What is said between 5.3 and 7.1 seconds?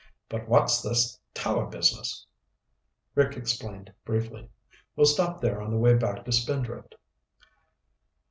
there on the way back to Spindrift."